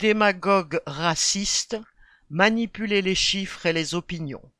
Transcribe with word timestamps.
démagogues 0.00 0.80
racistes, 0.86 1.76
manipuler 2.30 3.02
les 3.02 3.14
chiffres 3.14 3.66
et 3.66 3.74
les 3.74 3.94
opinions. 3.94 4.50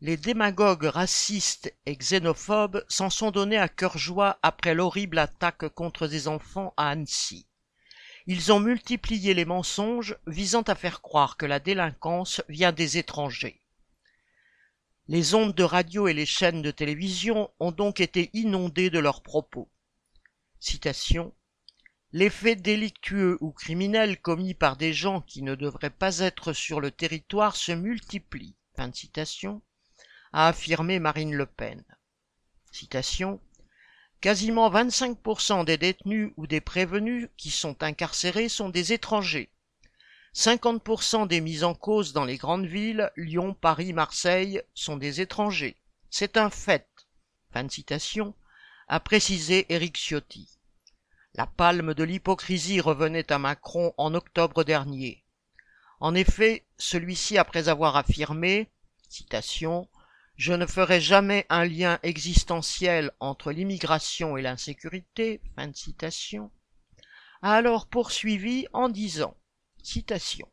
Les 0.00 0.16
démagogues 0.16 0.86
racistes 0.86 1.72
et 1.86 1.94
xénophobes 1.94 2.84
s'en 2.88 3.08
sont 3.08 3.30
donnés 3.30 3.56
à 3.56 3.68
cœur 3.68 3.98
joie 3.98 4.40
après 4.42 4.74
l'horrible 4.74 5.20
attaque 5.20 5.68
contre 5.68 6.08
des 6.08 6.26
enfants 6.26 6.74
à 6.76 6.88
Annecy. 6.88 7.46
Ils 8.26 8.52
ont 8.52 8.58
multiplié 8.58 9.32
les 9.32 9.44
mensonges 9.44 10.16
visant 10.26 10.62
à 10.62 10.74
faire 10.74 11.02
croire 11.02 11.36
que 11.36 11.46
la 11.46 11.60
délinquance 11.60 12.42
vient 12.48 12.72
des 12.72 12.98
étrangers. 12.98 13.62
Les 15.06 15.34
ondes 15.34 15.54
de 15.54 15.62
radio 15.62 16.08
et 16.08 16.14
les 16.14 16.26
chaînes 16.26 16.62
de 16.62 16.72
télévision 16.72 17.48
ont 17.60 17.70
donc 17.70 18.00
été 18.00 18.30
inondées 18.32 18.90
de 18.90 18.98
leurs 18.98 19.22
propos. 19.22 19.70
Citation 20.58 21.32
les 22.12 22.30
faits 22.30 22.62
délictueux 22.62 23.36
ou 23.40 23.50
criminels 23.50 24.20
commis 24.20 24.54
par 24.54 24.76
des 24.76 24.92
gens 24.92 25.20
qui 25.20 25.42
ne 25.42 25.54
devraient 25.54 25.90
pas 25.90 26.20
être 26.20 26.52
sur 26.52 26.80
le 26.80 26.90
territoire 26.90 27.56
se 27.56 27.72
multiplient. 27.72 28.54
Fin 28.76 28.88
de 28.88 28.94
citation, 28.94 29.62
a 30.32 30.48
affirmé 30.48 30.98
Marine 30.98 31.34
Le 31.34 31.46
Pen. 31.46 31.82
Citation 32.70 33.40
Quasiment 34.20 34.70
25% 34.70 35.64
des 35.64 35.78
détenus 35.78 36.32
ou 36.36 36.46
des 36.46 36.60
prévenus 36.60 37.28
qui 37.36 37.50
sont 37.50 37.82
incarcérés 37.82 38.48
sont 38.48 38.68
des 38.68 38.92
étrangers. 38.92 39.50
50% 40.34 41.26
des 41.26 41.40
mises 41.40 41.64
en 41.64 41.74
cause 41.74 42.12
dans 42.12 42.24
les 42.24 42.36
grandes 42.36 42.66
villes, 42.66 43.10
Lyon, 43.16 43.54
Paris, 43.54 43.92
Marseille, 43.92 44.62
sont 44.74 44.96
des 44.96 45.20
étrangers. 45.20 45.76
C'est 46.10 46.36
un 46.36 46.50
fait. 46.50 46.88
Fin 47.52 47.64
de 47.64 48.32
a 48.88 49.00
précisé 49.00 49.66
Éric 49.70 49.96
Ciotti. 49.96 50.55
La 51.38 51.46
palme 51.46 51.92
de 51.92 52.02
l'hypocrisie 52.02 52.80
revenait 52.80 53.30
à 53.30 53.38
Macron 53.38 53.92
en 53.98 54.14
octobre 54.14 54.64
dernier. 54.64 55.22
En 56.00 56.14
effet, 56.14 56.64
celui-ci, 56.78 57.36
après 57.36 57.68
avoir 57.68 57.96
affirmé, 57.96 58.70
citation, 59.10 59.86
je 60.36 60.54
ne 60.54 60.64
ferai 60.64 60.98
jamais 60.98 61.44
un 61.50 61.66
lien 61.66 61.98
existentiel 62.02 63.10
entre 63.20 63.52
l'immigration 63.52 64.38
et 64.38 64.42
l'insécurité, 64.42 65.42
fin 65.56 65.68
de 65.68 65.76
citation, 65.76 66.50
a 67.42 67.52
alors 67.52 67.86
poursuivi 67.86 68.66
en 68.72 68.88
disant, 68.88 69.36
citation, 69.82 70.48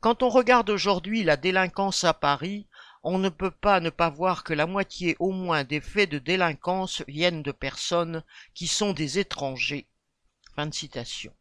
Quand 0.00 0.22
on 0.22 0.30
regarde 0.30 0.70
aujourd'hui 0.70 1.24
la 1.24 1.36
délinquance 1.36 2.04
à 2.04 2.14
Paris, 2.14 2.66
on 3.02 3.18
ne 3.18 3.28
peut 3.28 3.50
pas 3.50 3.80
ne 3.80 3.90
pas 3.90 4.08
voir 4.08 4.44
que 4.44 4.54
la 4.54 4.66
moitié 4.66 5.16
au 5.18 5.30
moins 5.30 5.64
des 5.64 5.82
faits 5.82 6.08
de 6.10 6.18
délinquance 6.18 7.02
viennent 7.06 7.42
de 7.42 7.52
personnes 7.52 8.24
qui 8.54 8.66
sont 8.66 8.94
des 8.94 9.18
étrangers 9.18 9.89
citation. 10.72 11.34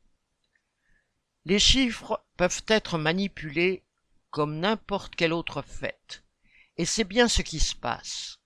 Les 1.45 1.59
chiffres 1.59 2.23
peuvent 2.38 2.63
être 2.67 2.97
manipulés 2.97 3.83
comme 4.29 4.59
n'importe 4.59 5.15
quel 5.15 5.33
autre 5.33 5.61
fait, 5.61 6.23
et 6.77 6.85
c'est 6.85 7.03
bien 7.03 7.27
ce 7.27 7.41
qui 7.41 7.59
se 7.59 7.75
passe. 7.75 8.39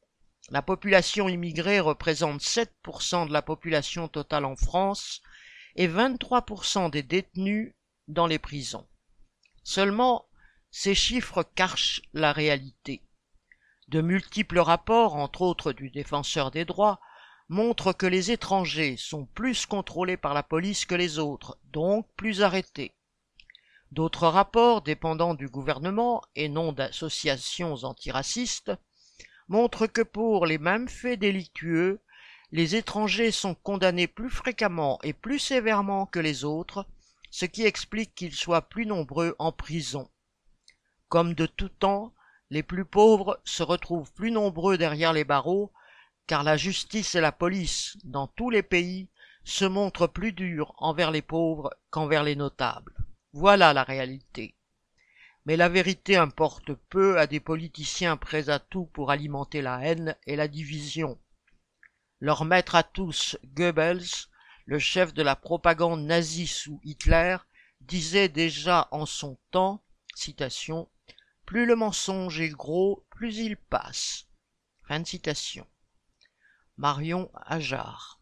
La 0.50 0.61
population 0.61 1.30
immigrée 1.30 1.80
représente 1.80 2.41
7% 2.41 3.28
de 3.28 3.34
la 3.34 3.41
population 3.41 4.08
totale 4.08 4.45
en 4.45 4.56
France 4.56 5.22
et 5.75 5.88
23% 5.88 6.89
des 6.89 7.03
détenus 7.03 7.73
dans 8.08 8.28
les 8.28 8.39
prisons. 8.39 8.88
Seulement, 9.64 10.28
ces 10.72 10.95
chiffres 10.95 11.44
cachent 11.56 12.02
la 12.14 12.34
réalité. 12.34 13.03
De 13.88 14.02
multiples 14.02 14.59
rapports, 14.59 15.16
entre 15.16 15.41
autres 15.41 15.72
du 15.72 15.89
défenseur 15.89 16.52
des 16.52 16.66
droits, 16.66 17.00
montre 17.49 17.94
que 17.94 18.05
les 18.05 18.31
étrangers 18.31 18.95
sont 18.97 19.25
plus 19.25 19.66
contrôlés 19.66 20.17
par 20.17 20.33
la 20.33 20.44
police 20.44 20.86
que 20.86 20.95
les 20.95 21.19
autres, 21.19 21.58
donc 21.72 22.08
plus 22.16 22.41
arrêtés. 22.41 22.94
D'autres 23.91 24.27
rapports 24.27 24.81
dépendant 24.81 25.35
du 25.35 25.47
gouvernement 25.47 26.23
et 26.35 26.50
non 26.50 26.72
d'associations 26.72 27.83
antiracistes 27.83 28.72
montrent 29.47 29.88
que 29.88 30.02
pour 30.02 30.45
les 30.45 30.57
mêmes 30.57 30.90
faits 30.90 31.19
délictueux, 31.19 32.01
les 32.51 32.75
étrangers 32.75 33.31
sont 33.31 33.56
condamnés 33.56 34.07
plus 34.07 34.29
fréquemment 34.29 35.00
et 35.03 35.13
plus 35.13 35.39
sévèrement 35.39 36.06
que 36.06 36.19
les 36.19 36.44
autres, 36.44 36.88
ce 37.29 37.45
qui 37.45 37.66
explique 37.66 38.16
qu'ils 38.16 38.34
soient 38.34 38.62
plus 38.62 38.85
nombreux 38.85 39.35
en 39.39 39.51
prison. 39.51 40.09
Comme 41.09 41.34
de 41.34 41.45
tout 41.45 41.69
temps, 41.69 42.13
les 42.50 42.63
plus 42.63 42.85
pauvres 42.85 43.39
se 43.44 43.63
retrouvent 43.63 44.12
plus 44.13 44.31
nombreux 44.31 44.78
derrière 44.78 45.13
les 45.13 45.23
barreaux 45.23 45.72
car 46.28 46.44
la 46.44 46.57
justice 46.57 47.16
et 47.16 47.22
la 47.22 47.31
police, 47.31 47.97
dans 48.03 48.28
tous 48.28 48.50
les 48.50 48.63
pays, 48.63 49.09
se 49.44 49.66
montrent 49.66 50.07
plus 50.07 50.31
dures 50.31 50.73
envers 50.78 51.11
les 51.11 51.22
pauvres 51.22 51.69
qu'envers 51.89 52.23
les 52.23 52.35
notables. 52.35 52.95
Voilà 53.34 53.73
la 53.73 53.84
réalité. 53.84 54.56
Mais 55.45 55.57
la 55.57 55.67
vérité 55.67 56.16
importe 56.16 56.73
peu 56.89 57.19
à 57.19 57.28
des 57.28 57.41
politiciens 57.41 58.16
prêts 58.16 58.50
à 58.50 58.59
tout 58.59 58.85
pour 58.85 59.12
alimenter 59.12 59.62
la 59.62 59.81
haine 59.81 60.16
et 60.25 60.38
la 60.38 60.47
division. 60.47 61.19
Leur 62.22 62.45
maître 62.45 62.75
à 62.75 62.83
tous, 62.83 63.38
Goebbels, 63.44 64.06
le 64.66 64.79
chef 64.79 65.13
de 65.13 65.22
la 65.22 65.35
propagande 65.35 66.06
nazie 66.06 66.47
sous 66.47 66.79
Hitler, 66.83 67.35
disait 67.81 68.29
déjà 68.29 68.88
en 68.91 69.06
son 69.06 69.38
temps, 69.51 69.83
citation, 70.16 70.88
Plus 71.45 71.66
le 71.66 71.75
mensonge 71.75 72.39
est 72.39 72.50
gros, 72.50 73.06
plus 73.09 73.39
il 73.39 73.57
passe. 73.57 74.28
Marion 76.78 77.29
Ajard 77.45 78.19